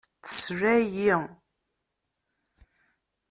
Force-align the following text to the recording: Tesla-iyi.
Tesla-iyi. 0.23 1.15